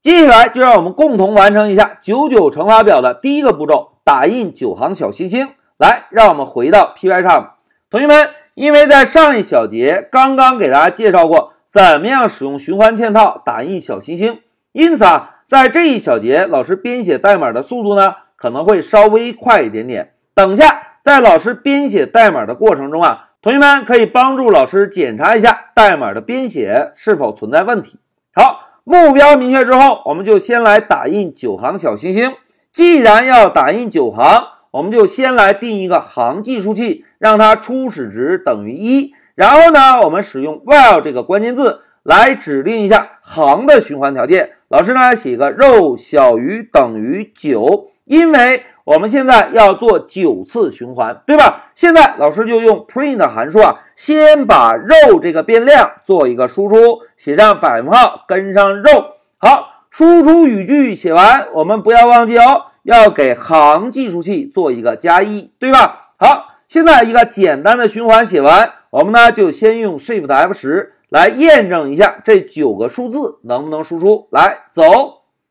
[0.00, 5.50] 接下来就让我们共同完成一下九九乘法表的第一个步骤，打印九行小星星。
[5.76, 7.50] 来，让我们回到 Pycharm，
[7.90, 14.40] 同学们，因为在上一小节刚刚给大家介绍过怎么样使用循环嵌套打印小星星，
[14.72, 20.14] 因此啊，在这一小节老师编写代码的速度呢可能会稍微快一点点。
[20.34, 27.98] 等下在老师编写代码的过程中啊，同学们可以帮助老师检查一下代码的编写是否存在问题。
[28.32, 28.67] 好。
[28.88, 32.32] 目标明确之后，我们就先来打印九行小星星。
[32.72, 39.12] 既然要打印九行，我们就先来定一个行计数器，让它初始值等于一。
[39.34, 44.52] 然后呢，我们使用 while 这个关键字来指定一下行的循环条件。
[44.68, 48.62] 老师呢写个 row 小于等于九，因为。
[48.88, 51.66] 我们现在要做九次循环，对吧？
[51.74, 59.08] 现在老师就用 print 函数啊，先把 row 这个变量做一个输出，写上百分号，跟上 row。
[59.36, 66.14] 好，输出语句写完，我们不要忘记哦，要给行计数器做一个加一，对吧？
[66.16, 74.28] 好，现在一个简单的循环写完，我们呢就先用 shift F 十来验证一下这九个数字能不能输出。
[74.30, 74.82] 来，走，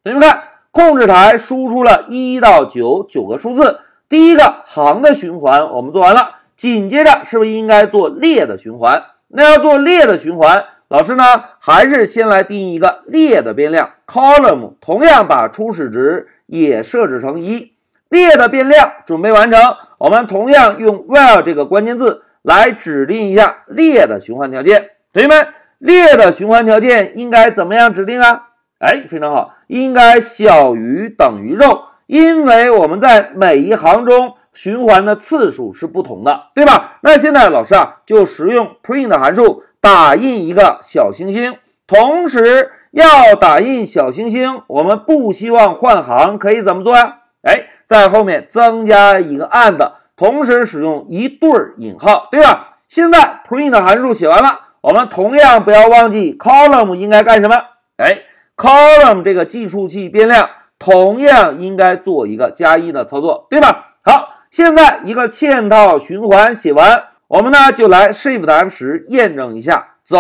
[0.04, 0.42] 同学们看。
[0.78, 9.04] 控制台输出了一到九九个数字，第一个行的循环我们做完了，紧接着是不是应该做列的循环？
[9.30, 11.24] 那要做列的循环，老师呢
[11.58, 17.74] 还是先来定义一个列的变量 column，同样把初始值也设置成一。
[18.10, 19.60] 列的变量准备完成，
[19.98, 24.92] 我们同样用 while 这个关键字来指定一下列的循环条件。
[25.12, 25.48] 同学们，
[25.80, 28.47] 列的循环条件应该怎么样指定啊？
[28.80, 37.00] 哎，非常好，应该小于等于肉，因为我们在每一行中循环的次数是不同的，对吧？
[37.02, 47.22] 那现在老师啊，就使用 print 函数打印一个小星星，同时要打印小星星，我们不希望换行，可以怎么做呀？
[47.42, 52.78] 哎，在后面增加一个 and，同时使用一对引号，对吧？
[52.88, 57.56] 现在 print 函数写完了，我们同样不要忘记 column 应该干什么？
[57.98, 58.22] 哎。
[58.58, 63.94] Column 这个计数器变量同样应该做一个加一的操作，对吧？
[64.04, 70.18] 好，现在一个嵌套循环写完，我们呢就来 shift F 十验证一下，走。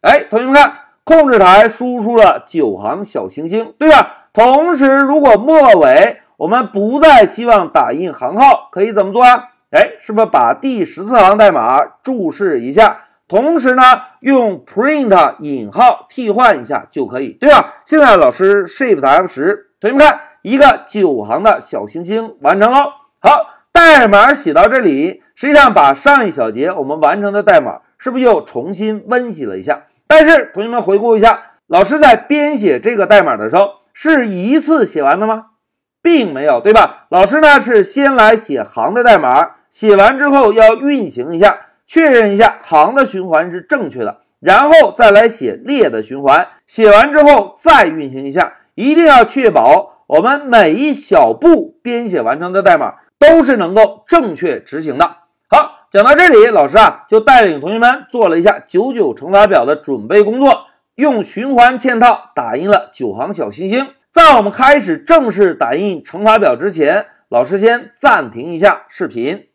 [0.00, 0.72] 哎，同学们看，
[1.04, 4.28] 控制台输出了九行小星星，对吧？
[4.32, 9.48] 同时，如果末尾我们不再希望打印行号，可以怎么做啊？
[9.70, 13.07] 哎，是不是把第十四行代码注释一下？
[13.28, 13.82] 同时呢，
[14.20, 17.74] 用 print 引号替换一下就可以，对吧？
[17.84, 22.92] 现在老师 shift F 十，同学们看，一个九行的小星星完成喽。
[23.20, 29.82] 好，代码写到这里，实际上把上一小节我们完成的代码是不是又重新温习了一下？
[30.06, 35.48] 但是同学们回顾一下，老师在编写这个代码的时候是一次写完的吗？
[36.00, 37.06] 并没有，对吧？
[37.10, 41.58] 老师呢是先来写行的代码，写完之后要运行一下。
[41.88, 46.46] 确认一下行的循环是正确的，然后再来写列的循环。
[46.66, 55.06] 写完之后再运行一下，一定要确保我们每一小步编写完成的代码都是能够正确执行的。
[55.48, 60.66] 好，讲到这里，老师啊就带领同学们做了一下九九乘法表的准备工作，
[60.96, 63.88] 用循环嵌套打印了九行小星星。
[64.10, 69.47] 在我们开始正式打印乘法表之前，老师先暂停一下视频。